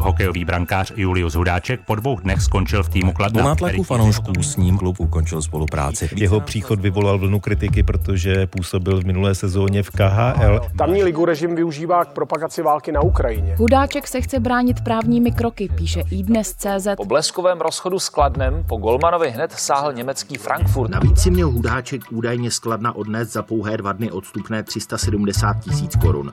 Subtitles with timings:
[0.00, 3.42] Hokejový brankář Julius Hudáček po dvou dnech skončil v týmu Kladna.
[3.42, 6.10] Po nátlaku fanoušků s ním klub ukončil spolupráci.
[6.16, 10.60] Jeho příchod vyvolal vlnu kritiky, protože působil v minulé sezóně v KHL.
[10.78, 13.54] Tamní ligu režim využívá k propagaci války na Ukrajině.
[13.58, 16.88] Hudáček se chce bránit právními kroky, píše iDnes.cz.
[16.96, 20.90] Po bleskovém rozchodu s Kladnem po Golmanovi hned sáhl německý Frankfurt.
[20.90, 26.30] Navíc si měl Hudáček údajně skladna odnést za pouhé dva dny odstupné 370 tisíc korun.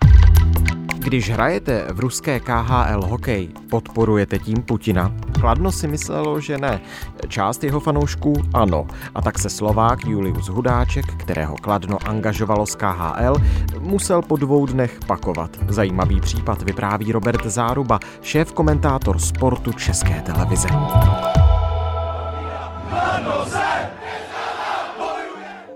[1.06, 5.12] Když hrajete v ruské KHL hokej, podporujete tím Putina?
[5.40, 6.82] Kladno si myslelo, že ne.
[7.28, 8.88] Část jeho fanoušků ano.
[9.16, 13.36] A tak se Slovák Julius Hudáček, kterého Kladno angažovalo z KHL,
[13.80, 15.50] musel po dvou dnech pakovat.
[15.70, 20.68] Zajímavý případ vypráví Robert Záruba, šéf komentátor sportu České televize.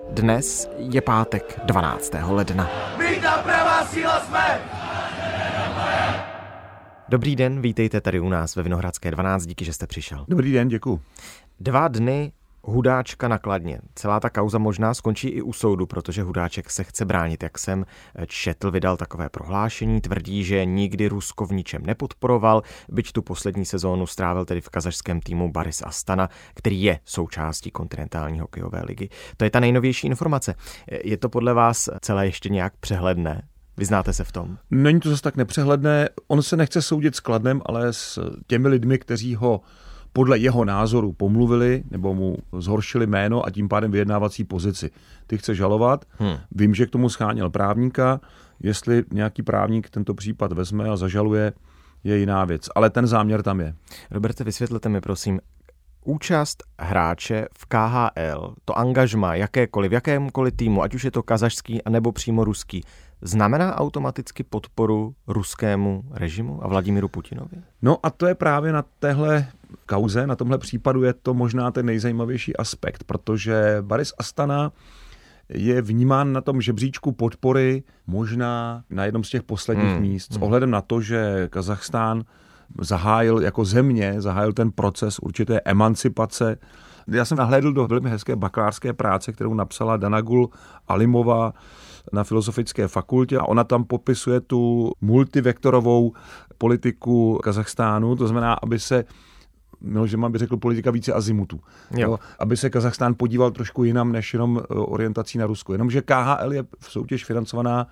[0.09, 2.11] Dnes je pátek 12.
[2.27, 2.69] ledna.
[2.97, 4.88] My ta pravá síla jsme!
[7.09, 10.25] Dobrý den, vítejte tady u nás ve Vinohradské 12, díky, že jste přišel.
[10.27, 11.01] Dobrý den, děkuji.
[11.59, 12.31] Dva dny
[12.63, 13.79] Hudáčka nakladně.
[13.95, 17.43] Celá ta kauza možná skončí i u soudu, protože Hudáček se chce bránit.
[17.43, 17.85] Jak jsem
[18.27, 24.07] četl, vydal takové prohlášení, tvrdí, že nikdy Rusko v ničem nepodporoval, byť tu poslední sezónu
[24.07, 29.09] strávil tedy v kazašském týmu Baris Astana, který je součástí kontinentální hokejové ligy.
[29.37, 30.55] To je ta nejnovější informace.
[31.03, 33.41] Je to podle vás celé ještě nějak přehledné?
[33.79, 34.57] Vyznáte se v tom?
[34.71, 36.09] Není to zase tak nepřehledné.
[36.27, 39.61] On se nechce soudit s Kladnem, ale s těmi lidmi, kteří ho
[40.13, 44.91] podle jeho názoru pomluvili nebo mu zhoršili jméno a tím pádem vyjednávací pozici.
[45.27, 46.05] Ty chce žalovat.
[46.17, 46.37] Hmm.
[46.51, 48.19] Vím, že k tomu scháněl právníka.
[48.59, 51.53] Jestli nějaký právník tento případ vezme a zažaluje,
[52.03, 52.69] je jiná věc.
[52.75, 53.73] Ale ten záměr tam je.
[54.11, 55.39] Roberte, vysvětlete mi prosím,
[56.05, 61.83] účast hráče v KHL, to angažma jakékoliv, v jakémkoliv týmu, ať už je to kazašský,
[61.83, 62.83] anebo přímo ruský,
[63.21, 67.57] znamená automaticky podporu ruskému režimu a Vladimíru Putinovi?
[67.81, 69.47] No a to je právě na téhle
[69.85, 74.71] kauze, na tomhle případu je to možná ten nejzajímavější aspekt, protože Baris Astana
[75.49, 80.01] je vnímán na tom žebříčku podpory možná na jednom z těch posledních hmm.
[80.01, 80.43] míst s hmm.
[80.43, 82.23] ohledem na to, že Kazachstán
[82.81, 86.57] zahájil jako země, zahájil ten proces určité emancipace.
[87.07, 90.49] Já jsem nahlédl do velmi hezké bakalářské práce, kterou napsala Danagul
[90.87, 91.53] Alimova
[92.11, 96.13] na Filozofické fakultě a ona tam popisuje tu multivektorovou
[96.57, 99.05] politiku Kazachstánu, to znamená, aby se
[99.81, 101.59] Miloš by řekl politika více azimutů.
[101.97, 102.19] Jo.
[102.39, 105.73] Aby se Kazachstán podíval trošku jinam, než jenom e, orientací na Rusko.
[105.73, 107.87] Jenomže KHL je v soutěž financovaná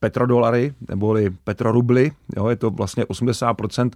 [0.00, 2.12] petrodolary, neboli petrorubly.
[2.36, 3.90] Jo, je to vlastně 80%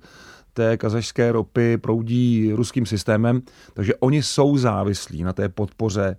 [0.52, 3.42] té kazašské ropy proudí ruským systémem,
[3.74, 6.16] takže oni jsou závislí na té podpoře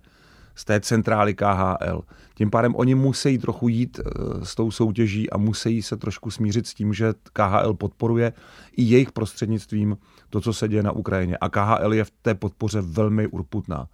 [0.58, 2.02] z té centrály KHL.
[2.34, 4.10] Tím pádem oni musí trochu jít eh,
[4.44, 8.32] s tou soutěží a musí se trošku smířit s tím, že KHL podporuje
[8.76, 9.98] i jejich prostřednictvím
[10.30, 11.36] to, co se děje na Ukrajině.
[11.36, 13.88] A KHL je v té podpoře velmi urputná.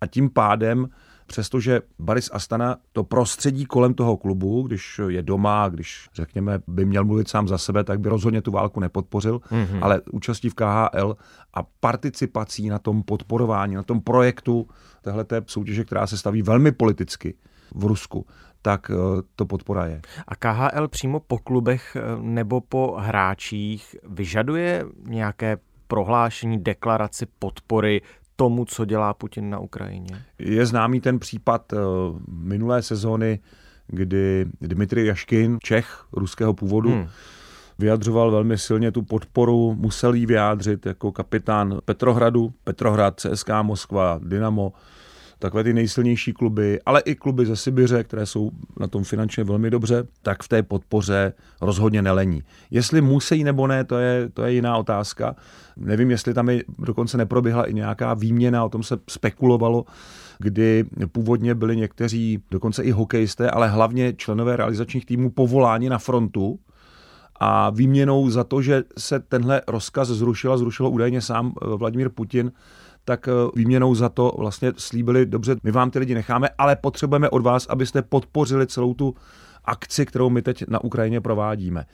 [0.00, 0.88] A tím pádem
[1.30, 7.04] přestože Baris Astana to prostředí kolem toho klubu, když je doma, když řekněme by měl
[7.04, 9.78] mluvit sám za sebe, tak by rozhodně tu válku nepodpořil, mm-hmm.
[9.82, 11.16] ale účastí v KHL
[11.54, 14.68] a participací na tom podporování, na tom projektu
[15.02, 17.34] téhle soutěže, která se staví velmi politicky
[17.74, 18.26] v Rusku,
[18.62, 18.94] tak eh,
[19.36, 20.00] to podpora je.
[20.28, 28.02] A KHL přímo po klubech eh, nebo po hráčích vyžaduje nějaké prohlášení, deklaraci podpory
[28.40, 30.22] tomu, co dělá Putin na Ukrajině?
[30.38, 31.80] Je známý ten případ uh,
[32.28, 33.38] minulé sezóny,
[33.86, 37.08] kdy Dmitry Jaškin, Čech ruského původu, hmm.
[37.78, 44.72] vyjadřoval velmi silně tu podporu, musel ji vyjádřit jako kapitán Petrohradu, Petrohrad, CSK Moskva, Dynamo,
[45.40, 49.70] takové ty nejsilnější kluby, ale i kluby ze Sibiře, které jsou na tom finančně velmi
[49.70, 52.42] dobře, tak v té podpoře rozhodně nelení.
[52.70, 55.36] Jestli musí nebo ne, to je, to je jiná otázka.
[55.76, 59.84] Nevím, jestli tam je, dokonce neproběhla i nějaká výměna, o tom se spekulovalo,
[60.38, 66.58] kdy původně byli někteří, dokonce i hokejisté, ale hlavně členové realizačních týmů povoláni na frontu,
[67.42, 72.08] a výměnou za to, že se tenhle rozkaz zrušil a zrušilo údajně sám eh, Vladimír
[72.08, 72.52] Putin,
[73.10, 77.30] tak eh, výměnou za to vlastně slíbili, dobře, my vám ty lidi necháme, ale potřebujeme
[77.30, 79.14] od vás, abyste podpořili celou tu
[79.64, 81.86] akci, kterou my teď na Ukrajině provádíme.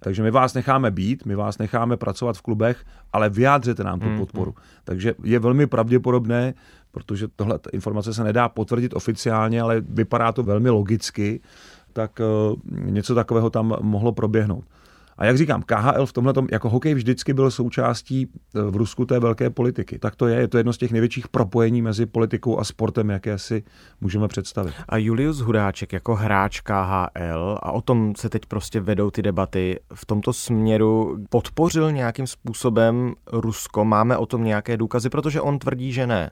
[0.00, 4.06] Takže my vás necháme být, my vás necháme pracovat v klubech, ale vyjádřete nám tu
[4.06, 4.54] hmm, podporu.
[4.84, 6.54] Takže je velmi pravděpodobné,
[6.92, 11.40] protože tohle informace se nedá potvrdit oficiálně, ale vypadá to velmi logicky,
[11.92, 12.56] tak uh,
[12.90, 14.64] něco takového tam mohlo proběhnout.
[15.18, 19.18] A jak říkám, KHL v tomhle jako hokej vždycky byl součástí e, v Rusku té
[19.18, 19.98] velké politiky.
[19.98, 23.38] Tak to je, je to jedno z těch největších propojení mezi politikou a sportem, jaké
[23.38, 23.64] si
[24.00, 24.74] můžeme představit.
[24.88, 29.80] A Julius Hudáček jako hráč KHL, a o tom se teď prostě vedou ty debaty,
[29.94, 33.84] v tomto směru podpořil nějakým způsobem Rusko?
[33.84, 36.30] Máme o tom nějaké důkazy, protože on tvrdí, že ne.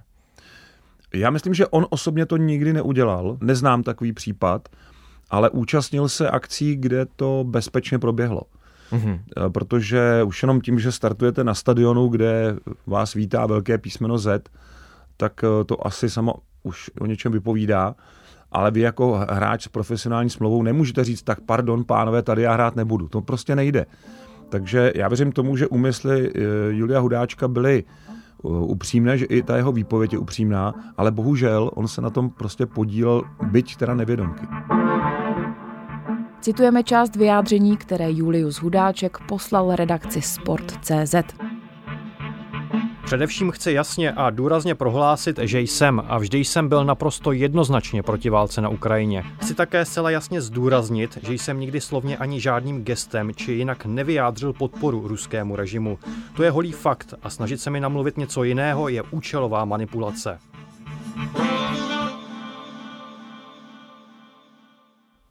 [1.15, 3.39] Já myslím, že on osobně to nikdy neudělal.
[3.41, 4.69] Neznám takový případ,
[5.31, 8.43] ale účastnil se akcí, kde to bezpečně proběhlo.
[8.93, 9.21] Mm-hmm.
[9.53, 12.57] Protože už jenom tím, že startujete na stadionu, kde
[12.87, 14.49] vás vítá velké písmeno Z,
[15.17, 17.95] tak eh, to asi samo už o něčem vypovídá.
[18.53, 22.77] Ale vy jako hráč s profesionální smlouvou nemůžete říct, tak pardon, pánové, tady já hrát
[22.77, 23.09] nebudu.
[23.09, 23.87] To prostě nejde.
[24.49, 27.85] Takže já věřím tomu, že úmysly eh, Julia Hudáčka byly
[28.43, 32.67] upřímné, že i ta jeho výpověď je upřímná, ale bohužel on se na tom prostě
[32.67, 34.47] podílel, byť teda nevědomky.
[36.41, 41.15] Citujeme část vyjádření, které Julius Hudáček poslal redakci Sport.cz.
[43.05, 48.31] Především chci jasně a důrazně prohlásit, že jsem a vždy jsem byl naprosto jednoznačně proti
[48.31, 49.25] válce na Ukrajině.
[49.43, 54.53] Chci také zcela jasně zdůraznit, že jsem nikdy slovně ani žádným gestem či jinak nevyjádřil
[54.53, 55.99] podporu ruskému režimu.
[56.37, 60.39] To je holý fakt a snažit se mi namluvit něco jiného je účelová manipulace.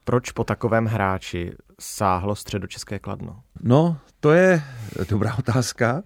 [0.06, 3.40] Proč po takovém hráči sáhlo středočeské kladno?
[3.62, 4.62] No, to je
[5.08, 6.02] dobrá otázka.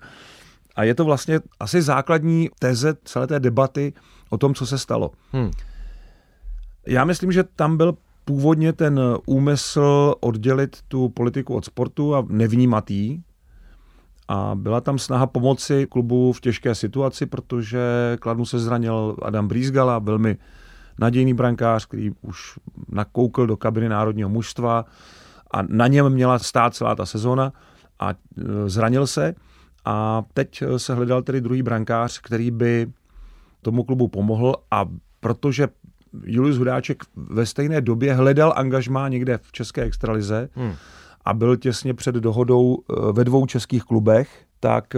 [0.76, 3.92] A je to vlastně asi základní teze celé té debaty
[4.30, 5.10] o tom, co se stalo.
[5.32, 5.50] Hmm.
[6.86, 12.90] Já myslím, že tam byl původně ten úmysl oddělit tu politiku od sportu a nevnímat
[12.90, 13.22] jí.
[14.28, 17.80] A byla tam snaha pomoci klubu v těžké situaci, protože
[18.20, 20.38] Kladnu se zranil Adam Brýzgala, velmi
[21.00, 22.58] nadějný brankář, který už
[22.88, 24.84] nakoukl do kabiny národního mužstva
[25.50, 27.52] a na něm měla stát celá ta sezóna
[28.00, 28.14] a e,
[28.66, 29.34] zranil se.
[29.84, 32.92] A teď eh, se hledal tedy druhý brankář, který by
[33.62, 34.86] tomu klubu pomohl a
[35.20, 35.68] protože
[36.24, 40.72] Julius Hudáček ve stejné době hledal angažmá někde v české extralize hmm.
[41.24, 44.94] a byl těsně před dohodou eh, ve dvou českých klubech, tak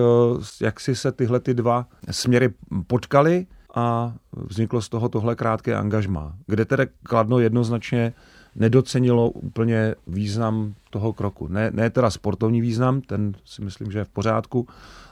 [0.61, 2.51] jak si se tyhle ty dva směry
[2.87, 8.13] potkali a vzniklo z toho tohle krátké angažmá, kde tedy Kladno jednoznačně
[8.55, 11.49] nedocenilo úplně význam toho kroku.
[11.49, 14.69] Ne, ne teda sportovní význam, ten si myslím, že je v pořádku,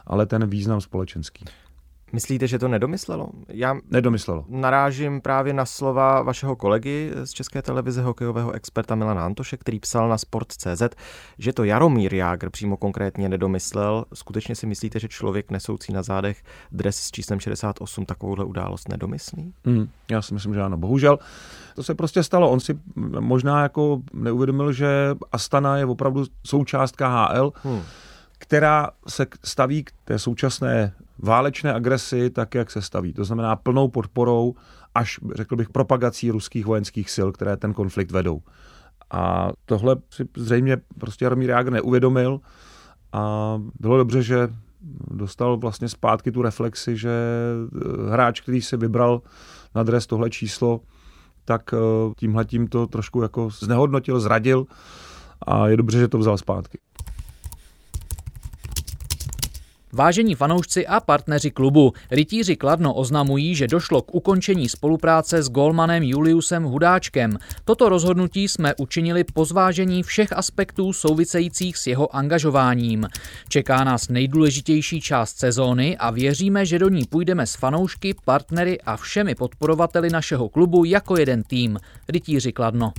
[0.07, 1.45] ale ten význam společenský.
[2.13, 3.29] Myslíte, že to nedomyslelo?
[3.47, 4.45] Já nedomyslelo.
[4.47, 10.09] Narážím právě na slova vašeho kolegy z České televize, hokejového experta Milana Antoše, který psal
[10.09, 10.83] na Sport.cz,
[11.37, 14.05] že to Jaromír Jágr přímo konkrétně nedomyslel.
[14.13, 19.53] Skutečně si myslíte, že člověk nesoucí na zádech dres s číslem 68 takovouhle událost nedomyslí?
[19.65, 20.77] Mm, já si myslím, že ano.
[20.77, 21.19] Bohužel
[21.75, 22.49] to se prostě stalo.
[22.49, 22.79] On si
[23.19, 27.81] možná jako neuvědomil, že Astana je opravdu součást KHL, hmm.
[28.37, 33.13] která se staví k té současné válečné agresi tak, jak se staví.
[33.13, 34.55] To znamená plnou podporou,
[34.95, 38.41] až řekl bych propagací ruských vojenských sil, které ten konflikt vedou.
[39.11, 42.39] A tohle si zřejmě prostě Jaromír Jágr neuvědomil
[43.13, 44.49] a bylo dobře, že
[45.11, 49.21] dostal vlastně zpátky tu reflexi, že eh, hráč, který si vybral
[49.75, 50.79] na dres tohle číslo,
[51.45, 51.77] tak eh,
[52.17, 54.65] tímhle tím to trošku jako znehodnotil, zradil
[55.47, 56.79] a je dobře, že to vzal zpátky.
[59.93, 66.03] Vážení fanoušci a partneři klubu, rytíři Kladno oznamují, že došlo k ukončení spolupráce s golmanem
[66.03, 67.37] Juliusem Hudáčkem.
[67.65, 73.07] Toto rozhodnutí jsme učinili po zvážení všech aspektů souvisejících s jeho angažováním.
[73.49, 78.97] Čeká nás nejdůležitější část sezóny a věříme, že do ní půjdeme s fanoušky, partnery a
[78.97, 81.79] všemi podporovateli našeho klubu jako jeden tým.
[82.09, 82.93] Rytíři Kladno.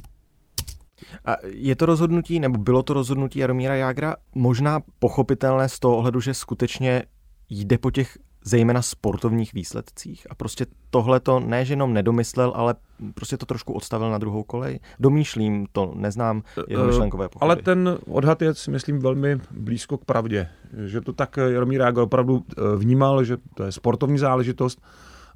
[1.24, 6.20] A je to rozhodnutí, nebo bylo to rozhodnutí Jaromíra Jágra možná pochopitelné z toho ohledu,
[6.20, 7.02] že skutečně
[7.50, 12.74] jde po těch zejména sportovních výsledcích a prostě tohle to ne, že jenom nedomyslel, ale
[13.14, 14.80] prostě to trošku odstavil na druhou kolej.
[15.00, 17.42] Domýšlím to, neznám jeho eh, myšlenkové pochody.
[17.42, 20.48] Ale ten odhad je, si myslím, velmi blízko k pravdě.
[20.86, 24.82] Že to tak Jaromír Jágr opravdu eh, vnímal, že to je sportovní záležitost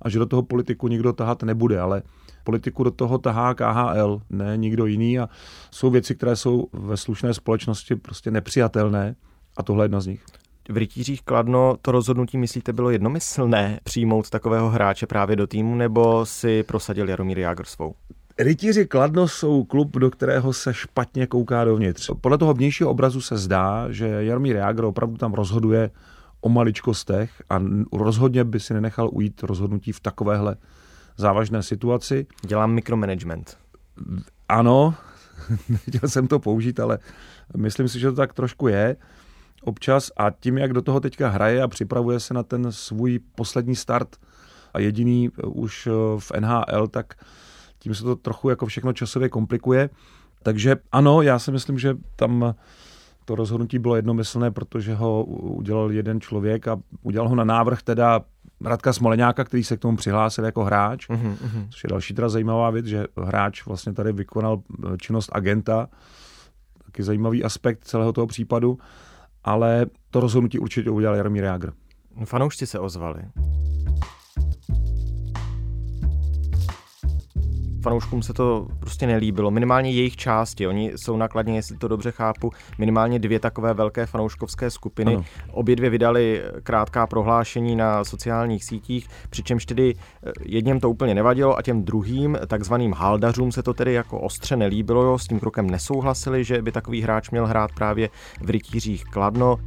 [0.02, 2.02] a že do toho politiku nikdo tahat nebude, ale
[2.46, 5.28] politiku do toho tahá KHL, ne nikdo jiný a
[5.70, 9.14] jsou věci, které jsou ve slušné společnosti prostě nepřijatelné
[9.56, 10.24] a tohle je jedna z nich.
[10.68, 16.26] V Rytířích Kladno to rozhodnutí, myslíte, bylo jednomyslné přijmout takového hráče právě do týmu, nebo
[16.26, 17.94] si prosadil Jaromír Jágr svou?
[18.38, 22.10] Rytíři Kladno jsou klub, do kterého se špatně kouká dovnitř.
[22.20, 25.90] Podle toho vnějšího obrazu se zdá, že Jaromír Jágr opravdu tam rozhoduje
[26.40, 27.62] o maličkostech a
[27.92, 30.56] rozhodně by si nenechal ujít rozhodnutí v takovéhle
[31.16, 32.26] závažné situaci.
[32.46, 33.58] Dělám mikromanagement.
[34.48, 34.94] Ano,
[35.68, 36.98] nechtěl jsem to použít, ale
[37.56, 38.96] myslím si, že to tak trošku je
[39.62, 43.76] občas a tím, jak do toho teďka hraje a připravuje se na ten svůj poslední
[43.76, 44.16] start
[44.74, 47.14] a jediný už v NHL, tak
[47.78, 49.90] tím se to trochu jako všechno časově komplikuje.
[50.42, 52.54] Takže ano, já si myslím, že tam
[53.24, 58.20] to rozhodnutí bylo jednomyslné, protože ho udělal jeden člověk a udělal ho na návrh teda
[58.64, 61.68] Radka Smoleňáka, který se k tomu přihlásil jako hráč, uh-huh, uh-huh.
[61.70, 65.88] což je další teda zajímavá věc, že hráč vlastně tady vykonal eh, činnost agenta,
[66.84, 68.78] taky zajímavý aspekt celého toho případu,
[69.44, 71.72] ale to rozhodnutí určitě udělal Jaromír Jágr.
[72.24, 73.22] Fanoušci se ozvali.
[77.86, 80.66] Fanouškům se to prostě nelíbilo, minimálně jejich části.
[80.66, 85.14] Oni jsou nakladně, jestli to dobře chápu, minimálně dvě takové velké fanouškovské skupiny.
[85.14, 85.24] Ano.
[85.52, 91.58] Obě dvě vydali krátká prohlášení na sociálních sítích, přičemž tedy eh, jedním to úplně nevadilo
[91.58, 95.70] a těm druhým, takzvaným haldařům, se to tedy jako ostře nelíbilo, jo, s tím krokem
[95.70, 98.08] nesouhlasili, že by takový hráč měl hrát právě
[98.42, 99.58] v rytířích Kladno.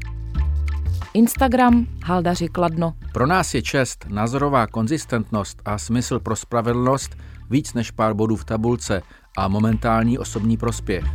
[1.13, 2.93] Instagram Haldaři Kladno.
[3.13, 7.15] Pro nás je čest, názorová konzistentnost a smysl pro spravedlnost
[7.49, 9.01] víc než pár bodů v tabulce
[9.37, 11.05] a momentální osobní prospěch.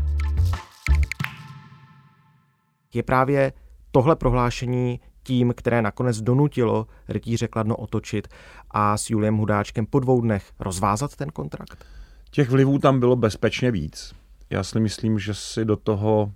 [2.94, 3.52] Je právě
[3.90, 8.28] tohle prohlášení tím, které nakonec donutilo rytíře Kladno otočit
[8.70, 11.84] a s Juliem Hudáčkem po dvou dnech rozvázat ten kontrakt?
[12.30, 14.14] Těch vlivů tam bylo bezpečně víc.
[14.50, 16.32] Já si myslím, že si do toho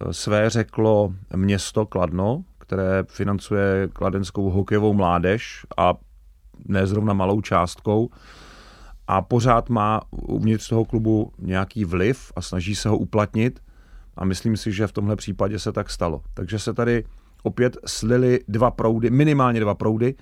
[0.00, 5.94] eh, své řeklo město Kladno, které financuje kladenskou hokejovou mládež a
[6.68, 8.10] ne zrovna malou částkou
[9.12, 13.60] a pořád má uvnitř toho klubu nějaký vliv a snaží se ho uplatnit
[14.16, 16.22] a myslím si, že v tomhle případě se tak stalo.
[16.34, 17.04] Takže se tady
[17.42, 20.14] opět slili dva proudy, minimálně dva proudy.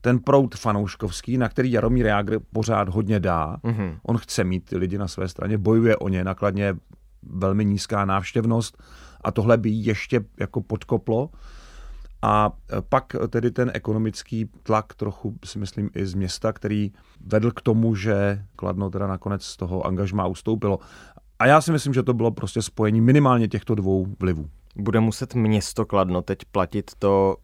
[0.00, 3.56] Ten proud fanouškovský, na který Jaromír Jágr pořád hodně dá.
[3.64, 3.98] Mm-hmm.
[4.02, 6.76] On chce mít ty lidi na své straně, bojuje o ně, nakladně
[7.22, 8.82] velmi nízká návštěvnost
[9.20, 11.30] a tohle by ještě jako podkoplo.
[12.22, 12.52] A
[12.88, 17.94] pak tedy ten ekonomický tlak trochu si myslím i z města, který vedl k tomu,
[17.94, 20.78] že Kladno teda nakonec z toho angažmá ustoupilo.
[21.38, 24.50] A já si myslím, že to bylo prostě spojení minimálně těchto dvou vlivů.
[24.76, 27.36] Bude muset město Kladno teď platit to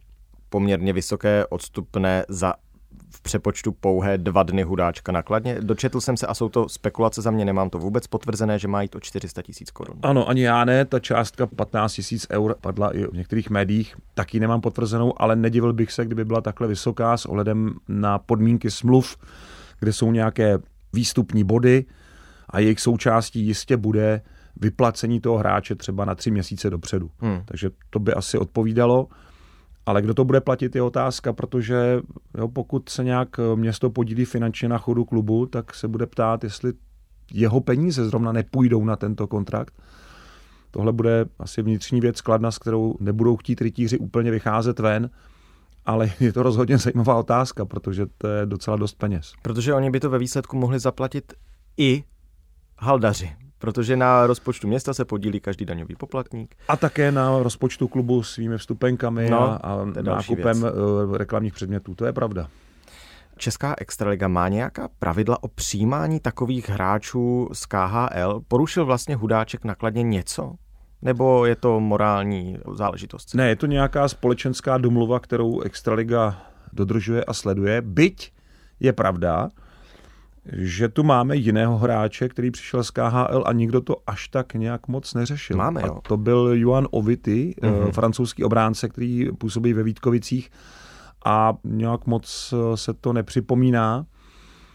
[0.48, 2.54] poměrně vysoké odstupné za
[3.14, 5.56] v přepočtu pouhé dva dny hudáčka nakladně.
[5.60, 8.82] Dočetl jsem se a jsou to spekulace za mě, nemám to vůbec potvrzené, že má
[8.82, 9.96] jít o 400 tisíc korun.
[10.02, 14.40] Ano, ani já ne, ta částka 15 tisíc eur padla i v některých médiích, taky
[14.40, 19.16] nemám potvrzenou, ale nedivil bych se, kdyby byla takhle vysoká s ohledem na podmínky smluv,
[19.80, 20.58] kde jsou nějaké
[20.92, 21.84] výstupní body
[22.50, 24.22] a jejich součástí jistě bude
[24.56, 27.10] vyplacení toho hráče třeba na tři měsíce dopředu.
[27.18, 27.42] Hmm.
[27.44, 29.08] Takže to by asi odpovídalo.
[29.86, 32.00] Ale kdo to bude platit, je otázka, protože
[32.38, 36.72] jo, pokud se nějak město podílí finančně na chodu klubu, tak se bude ptát, jestli
[37.32, 39.74] jeho peníze zrovna nepůjdou na tento kontrakt.
[40.70, 45.10] Tohle bude asi vnitřní věc skladna, s kterou nebudou chtít rytíři úplně vycházet ven,
[45.86, 49.32] ale je to rozhodně zajímavá otázka, protože to je docela dost peněz.
[49.42, 51.32] Protože oni by to ve výsledku mohli zaplatit
[51.76, 52.04] i
[52.78, 53.32] haldaři,
[53.64, 56.54] protože na rozpočtu města se podílí každý daňový poplatník.
[56.68, 60.74] A také na rozpočtu klubu svými vstupenkami no, a, a nákupem věc.
[61.14, 62.48] Eh, reklamních předmětů, to je pravda.
[63.36, 68.40] Česká extraliga má nějaká pravidla o přijímání takových hráčů z KHL?
[68.48, 70.54] Porušil vlastně Hudáček nakladně něco?
[71.02, 73.34] Nebo je to morální záležitost?
[73.34, 76.42] Ne, je to nějaká společenská domluva, kterou extraliga
[76.72, 77.82] dodržuje a sleduje.
[77.82, 78.32] Byť
[78.80, 79.48] je pravda,
[80.52, 84.88] že tu máme jiného hráče, který přišel z KHL a nikdo to až tak nějak
[84.88, 85.56] moc neřešil.
[85.56, 85.94] Máme, jo.
[85.98, 87.92] A to byl Johan Ovity, mm-hmm.
[87.92, 90.50] francouzský obránce, který působí ve Vítkovicích
[91.24, 94.06] a nějak moc eh, se to nepřipomíná.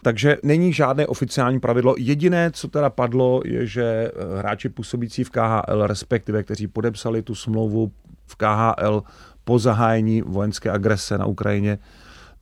[0.01, 1.95] Takže není žádné oficiální pravidlo.
[1.97, 7.35] Jediné, co teda padlo, je, že eh, hráči působící v KHL, respektive kteří podepsali tu
[7.35, 7.91] smlouvu
[8.25, 9.03] v KHL
[9.43, 11.79] po zahájení vojenské agrese na Ukrajině,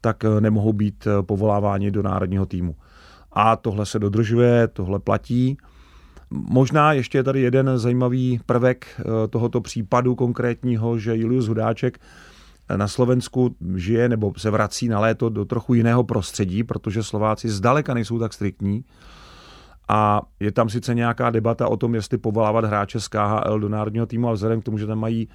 [0.01, 2.75] tak nemohou být povoláváni do národního týmu
[3.39, 5.57] a tohle se dodržuje, tohle platí.
[6.29, 11.99] Možná ještě je tady jeden zajímavý prvek eh, tohoto případu konkrétního, že Julius Hudáček
[12.75, 17.93] na Slovensku žije nebo se vrací na léto do trochu jiného prostředí, protože Slováci zdaleka
[17.93, 18.85] nejsou tak striktní.
[19.89, 24.05] A je tam sice nějaká debata o tom, jestli povolávat hráče z KHL do národního
[24.05, 25.29] týmu, ale vzhledem k tomu, že tam mají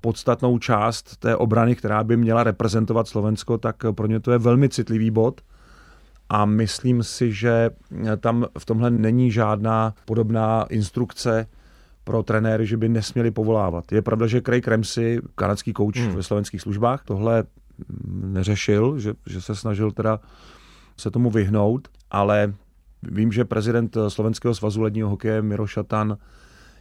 [0.00, 4.68] podstatnou část té obrany, která by měla reprezentovat Slovensko, tak pro ně to je velmi
[4.68, 5.40] citlivý bod
[6.28, 7.70] a myslím si, že
[8.20, 11.46] tam v tomhle není žádná podobná instrukce
[12.04, 13.92] pro trenéry, že by nesměli povolávat.
[13.92, 16.16] Je pravda, že Craig Ramsey, kanadský kouč hmm.
[16.16, 17.44] ve slovenských službách, tohle
[18.08, 20.20] neřešil, že, že se snažil teda
[20.96, 22.54] se tomu vyhnout, ale
[23.02, 26.18] Vím, že prezident Slovenského svazu ledního hokeje Miro Šatan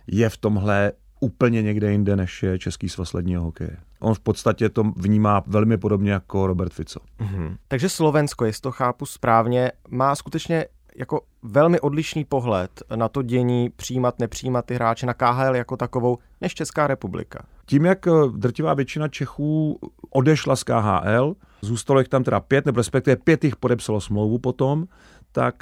[0.08, 0.92] je v tomhle
[1.26, 3.78] úplně někde jinde, než je Český svaz ledního hokeje.
[4.00, 7.00] On v podstatě to vnímá velmi podobně jako Robert Fico.
[7.20, 7.58] Mm-hmm.
[7.68, 10.66] Takže Slovensko, jestli to chápu správně, má skutečně
[10.96, 16.18] jako velmi odlišný pohled na to dění přijímat, nepřijímat ty hráče na KHL jako takovou,
[16.42, 17.46] než Česká republika.
[17.66, 18.06] Tím, jak
[18.36, 19.80] drtivá většina Čechů
[20.10, 24.86] odešla z KHL, zůstalo jich tam teda pět, nebo respektive pět jich podepsalo smlouvu potom,
[25.32, 25.56] tak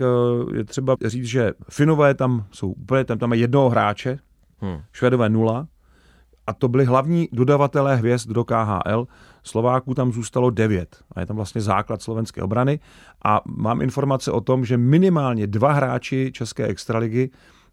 [0.56, 4.20] je třeba říct, že Finové tam jsou úplně, tam, tam je jednoho hráče,
[4.64, 4.80] Hmm.
[4.92, 5.68] Švedové nula.
[6.48, 9.08] A to byli hlavní dodavatelé hvězd do KHL.
[9.44, 10.98] Slováků tam zůstalo devět.
[11.12, 12.80] A je tam vlastně základ slovenské obrany.
[13.26, 17.30] A mám informace o tom, že minimálně dva hráči České extraligy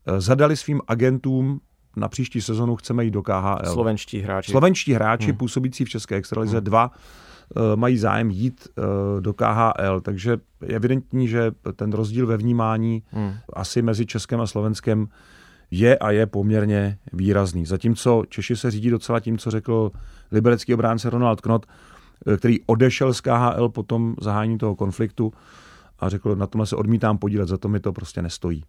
[0.06, 1.60] eh, zadali svým agentům
[1.96, 3.72] na příští sezonu chceme jít do KHL.
[3.72, 4.50] Slovenští hráči.
[4.50, 5.36] Slovenští hráči hmm.
[5.36, 6.64] působící v České extralize, hmm.
[6.64, 12.36] dva uh, mají zájem jít uh, do KHL, takže je evidentní, že ten rozdíl ve
[12.36, 13.32] vnímání hmm.
[13.52, 15.08] asi mezi Českem a Slovenskem
[15.70, 17.66] je a je poměrně výrazný.
[17.66, 19.90] Zatímco Češi se řídí docela tím, co řekl
[20.32, 21.66] liberecký obránce Ronald Knot,
[22.26, 25.32] eh, který odešel z KHL po tom zahájení toho konfliktu
[25.98, 28.64] a řekl, na tomhle se odmítám podílet, za to mi to prostě nestojí.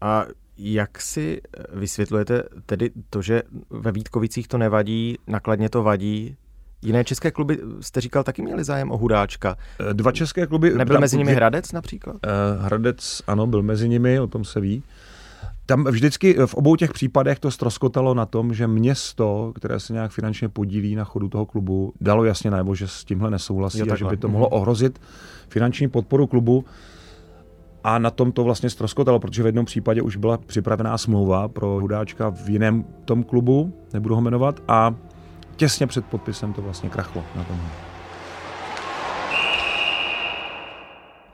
[0.00, 0.24] A
[0.58, 1.40] jak si
[1.72, 6.36] vysvětlujete tedy to, že ve Vítkovicích to nevadí, nakladně to vadí,
[6.82, 9.56] Jiné české kluby, jste říkal, taky měli zájem o Hudáčka.
[9.90, 10.70] Eh, dva české kluby...
[10.70, 12.16] Nebyl mezi nimi Hradec například?
[12.58, 14.82] Hradec, ano, byl mezi nimi, o tom se ví.
[15.66, 20.10] Tam vždycky v obou těch případech to stroskotalo na tom, že město, které se nějak
[20.10, 23.96] finančně podílí na chodu toho klubu, dalo jasně najevo, že s tímhle nesouhlasí jo, a
[23.96, 24.56] že by to mohlo mhm.
[24.56, 25.00] ohrozit
[25.48, 26.64] finanční podporu klubu.
[27.84, 31.66] A na tom to vlastně stroskotalo, protože v jednom případě už byla připravená smlouva pro
[31.66, 34.94] Hudáčka v jiném tom klubu, nebudu ho jmenovat, a
[35.56, 37.60] těsně před podpisem to vlastně krachlo na tom.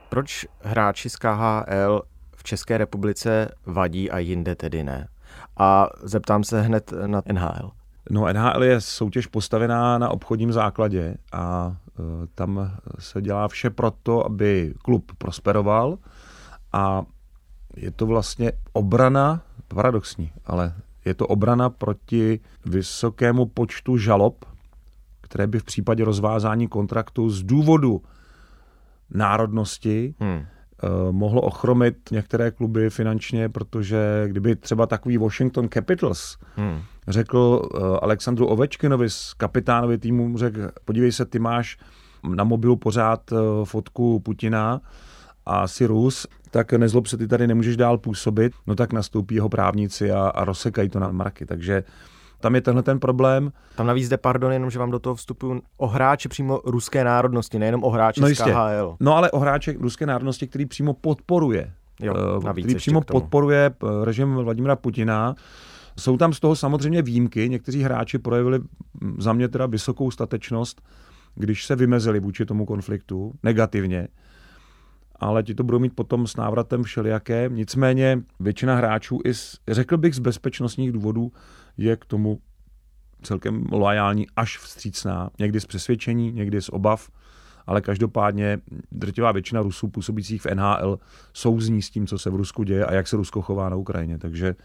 [0.09, 2.01] Proč hráči z KHL
[2.41, 5.07] v České republice vadí a jinde tedy ne.
[5.57, 7.71] A zeptám se hned na NHL.
[8.09, 14.25] No NHL je soutěž postavená na obchodním základě a e, tam se dělá vše proto,
[14.25, 15.97] aby klub prosperoval
[16.73, 17.03] a
[17.75, 20.73] je to vlastně obrana, paradoxní, ale
[21.05, 24.45] je to obrana proti vysokému počtu žalob,
[25.21, 28.01] které by v případě rozvázání kontraktu z důvodu
[29.09, 30.45] národnosti hmm
[31.11, 36.81] mohlo ochromit některé kluby finančně, protože kdyby třeba takový Washington Capitals hmm.
[37.07, 41.77] řekl uh, Alexandru Ovečkinovi kapitánovi týmu, řekl, podívej se, ty máš
[42.35, 44.81] na mobilu pořád uh, fotku Putina
[45.45, 49.49] a si Rus, tak nezlob se, ty tady nemůžeš dál působit, no tak nastoupí jeho
[49.49, 51.45] právníci a, a rozsekají to na marky.
[51.45, 51.83] Takže
[52.41, 53.51] tam je tenhle ten problém.
[53.75, 57.59] Tam navíc jde, pardon, jenom, že vám do toho vstupují o hráče přímo ruské národnosti,
[57.59, 58.95] nejenom o hráče no z KHL.
[58.99, 61.71] No ale o hráče ruské národnosti, který přímo podporuje.
[62.01, 65.35] Jo, eh, navíc který přímo podporuje eh, režim Vladimira Putina.
[65.99, 67.49] Jsou tam z toho samozřejmě výjimky.
[67.49, 68.59] Někteří hráči projevili
[69.17, 70.81] za mě teda vysokou statečnost,
[71.35, 74.07] když se vymezili vůči tomu konfliktu negativně
[75.21, 77.49] ale ti to budou mít potom s návratem všelijaké.
[77.51, 81.31] Nicméně většina hráčů, i z, řekl bych z bezpečnostních důvodů,
[81.77, 82.39] je k tomu
[83.21, 85.29] celkem loajální až vstřícná.
[85.39, 87.09] Někdy z přesvědčení, někdy z obav,
[87.67, 88.59] ale každopádně
[88.91, 90.99] drtivá většina Rusů působících v NHL
[91.33, 94.17] souzní s tím, co se v Rusku děje a jak se Rusko chová na Ukrajině.
[94.17, 94.55] Takže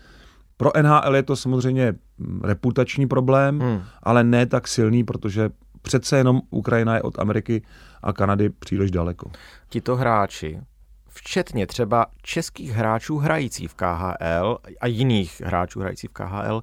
[0.56, 1.94] pro NHL je to samozřejmě
[2.42, 3.82] reputační problém, hmm.
[4.02, 5.50] ale ne tak silný, protože
[5.82, 7.62] přece jenom Ukrajina je od Ameriky
[8.02, 9.30] a Kanady příliš daleko.
[9.68, 10.60] Tito hráči,
[11.08, 16.62] včetně třeba českých hráčů hrající v KHL a jiných hráčů hrající v KHL,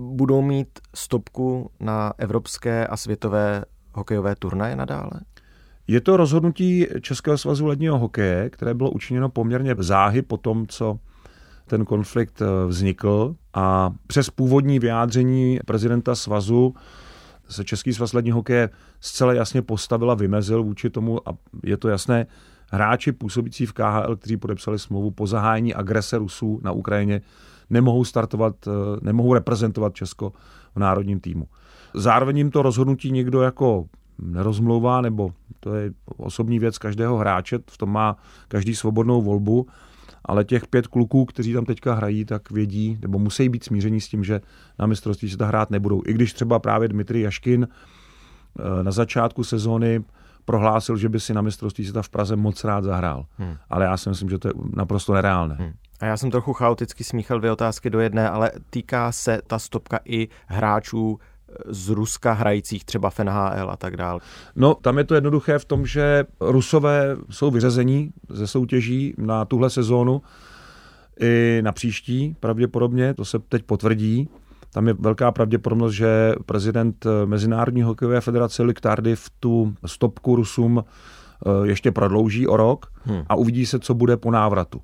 [0.00, 5.10] budou mít stopku na evropské a světové hokejové turnaje nadále?
[5.86, 10.98] Je to rozhodnutí Českého svazu ledního hokeje, které bylo učiněno poměrně záhy po tom, co
[11.66, 16.74] ten konflikt eh, vznikl a přes původní vyjádření prezidenta svazu
[17.48, 21.32] se Český svaz ledního hokeje zcela jasně postavil a vymezil vůči tomu a
[21.64, 22.26] je to jasné,
[22.70, 27.20] hráči působící v KHL, kteří podepsali smlouvu po zahájení agrese Rusů na Ukrajině,
[27.70, 28.70] nemohou startovat, eh,
[29.02, 30.32] nemohou reprezentovat Česko
[30.74, 31.48] v národním týmu.
[31.94, 33.84] Zároveň jim to rozhodnutí někdo jako
[34.18, 35.30] nerozmlouvá, nebo
[35.60, 38.16] to je osobní věc každého hráče, v tom má
[38.48, 39.66] každý svobodnou volbu,
[40.24, 44.08] ale těch pět kluků, kteří tam teďka hrají, tak vědí, nebo musí být smíření s
[44.08, 44.40] tím, že
[44.78, 46.02] na mistrovství se to hrát nebudou.
[46.06, 50.04] I když třeba právě Dmitry Jaškin eh, na začátku sezóny
[50.44, 53.26] prohlásil, že by si na mistrovství světa v Praze moc rád zahrál.
[53.38, 53.56] Hmm.
[53.70, 55.54] Ale já si myslím, že to je naprosto nereálné.
[55.54, 55.72] Hmm.
[56.00, 59.98] A já jsem trochu chaoticky smíchal dvě otázky do jedné, ale týká se ta stopka
[60.04, 61.18] i hráčů
[61.66, 64.20] z Ruska hrajících třeba v NHL a tak dále?
[64.56, 69.70] No, tam je to jednoduché v tom, že Rusové jsou vyřazení ze soutěží na tuhle
[69.70, 70.22] sezónu
[71.20, 74.28] i na příští pravděpodobně, to se teď potvrdí.
[74.72, 78.80] Tam je velká pravděpodobnost, že prezident Mezinárodní hokejové federace Lik
[79.14, 83.22] v tu stopku Rusům eh, ještě prodlouží o rok hmm.
[83.28, 84.80] a uvidí se, co bude po návratu.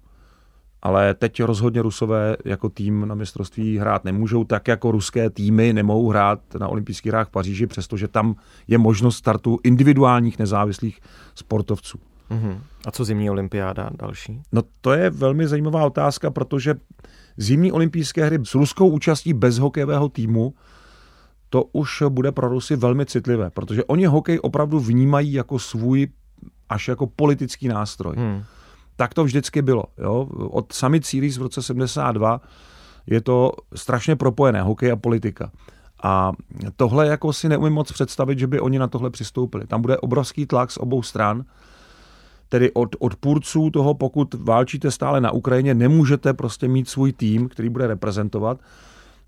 [0.87, 6.09] Ale teď rozhodně Rusové jako tým na mistrovství hrát nemůžou, tak jako ruské týmy nemohou
[6.09, 8.37] hrát na olympijských hrách v Paříži, přestože tam
[8.69, 11.01] je možnost startu individuálních nezávislých
[11.35, 11.99] sportovců.
[12.31, 12.61] Hmm.
[12.87, 14.43] A co zimní olympiáda další?
[14.53, 16.75] No to je velmi zajímavá otázka, protože
[17.37, 20.55] zimní olympijské hry s ruskou účastí bez hokejového týmu,
[21.51, 26.09] to už bude pro Rusy velmi citlivé, protože oni hokej opravdu vnímají jako svůj
[26.69, 28.17] až jako politický nástroj.
[28.17, 28.43] Hmm.
[28.97, 29.85] Tak to vždycky bylo.
[29.99, 30.29] Jo?
[30.51, 32.41] Od Summit Series v roce 72
[33.07, 35.51] je to strašně propojené, hokej a politika.
[36.03, 36.33] A
[36.77, 39.67] tohle jako si neumím moc představit, že by oni na tohle přistoupili.
[39.67, 41.45] Tam bude obrovský tlak z obou stran
[42.49, 47.69] tedy od odpůrců toho, pokud válčíte stále na Ukrajině, nemůžete prostě mít svůj tým, který
[47.69, 48.61] bude reprezentovat.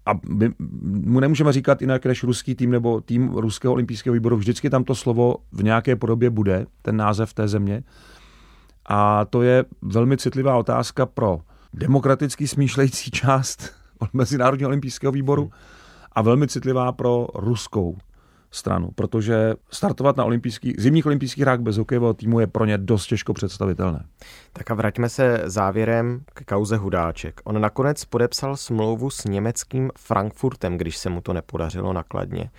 [0.06, 0.50] A my
[1.04, 4.36] mu nemůžeme říkat jinak než ruský tým nebo tým Ruského olympijského výboru.
[4.36, 7.82] Vždycky tam to slovo v nějaké podobě bude, ten název té země.
[8.88, 11.40] A to je velmi citlivá otázka pro
[11.72, 13.72] demokratický smýšlející část
[14.12, 15.50] Mezinárodního olympijského výboru
[16.12, 17.96] a velmi citlivá pro ruskou
[18.50, 23.06] stranu, protože startovat na olympijských, zimních olympijských hrách bez hokejového týmu je pro ně dost
[23.06, 24.04] těžko představitelné.
[24.52, 27.40] Tak a vraťme se závěrem k kauze Hudáček.
[27.44, 32.50] On nakonec podepsal smlouvu s německým Frankfurtem, když se mu to nepodařilo nakladně.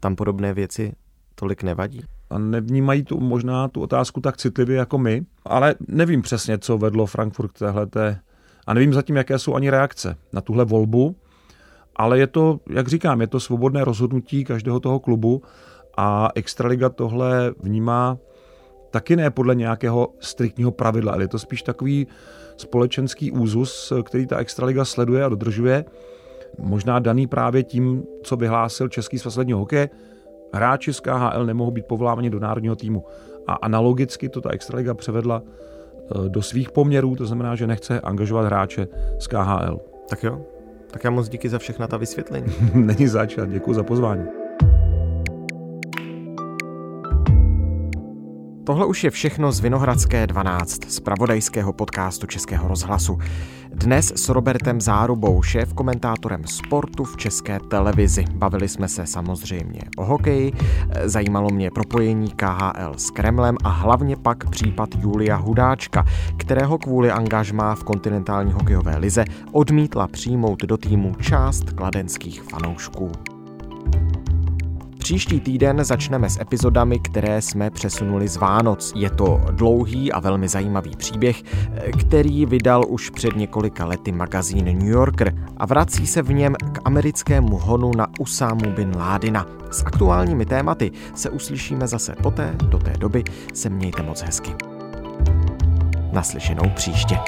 [0.00, 0.92] Tam podobné věci
[1.34, 2.04] tolik nevadí?
[2.30, 7.06] A nevnímají tu možná tu otázku tak citlivě jako my, ale nevím přesně, co vedlo
[7.06, 8.20] Frankfurt téhleté
[8.66, 11.16] a nevím zatím, jaké jsou ani reakce na tuhle volbu
[12.00, 15.42] ale je to, jak říkám, je to svobodné rozhodnutí každého toho klubu
[15.96, 18.18] a Extraliga tohle vnímá
[18.90, 22.06] taky ne podle nějakého striktního pravidla, ale je to spíš takový
[22.56, 25.84] společenský úzus, který ta Extraliga sleduje a dodržuje,
[26.58, 29.90] možná daný právě tím, co vyhlásil Český svaz ledního hokeje,
[30.52, 33.04] hráči z KHL nemohou být povoláváni do národního týmu.
[33.46, 38.46] A analogicky to ta Extraliga převedla eh, do svých poměrů, to znamená, že nechce angažovat
[38.46, 39.80] hráče z KHL.
[40.08, 40.40] Tak jo,
[40.90, 42.52] tak já moc díky za všechna ta vysvětlení.
[42.74, 44.39] Není začát, děkuji za pozvání.
[48.70, 53.18] Tohle už je všechno z Vinohradské 12, z pravodajského podcastu Českého rozhlasu.
[53.74, 58.24] Dnes s Robertem Zárubou, šéf komentátorem sportu v České televizi.
[58.34, 60.52] Bavili jsme se samozřejmě o hokeji,
[61.04, 66.06] zajímalo mě propojení KHL s Kremlem a hlavně pak případ Julia Hudáčka,
[66.36, 73.12] kterého kvůli angažmá v kontinentální hokejové lize odmítla přijmout do týmu část kladenských fanoušků.
[75.10, 78.92] Příští týden začneme s epizodami, které jsme přesunuli z Vánoc.
[78.96, 81.42] Je to dlouhý a velmi zajímavý příběh,
[82.00, 86.78] který vydal už před několika lety magazín New Yorker a vrací se v něm k
[86.84, 89.46] americkému honu na Usámu bin Ládina.
[89.70, 94.54] S aktuálními tématy se uslyšíme zase poté, do té doby se mějte moc hezky.
[96.12, 97.18] Naslyšenou příště.